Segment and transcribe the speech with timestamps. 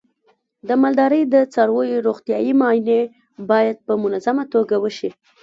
[0.67, 3.01] د مالدارۍ د څارویو روغتیايي معاینې
[3.49, 5.09] باید په منظمه توګه وشي.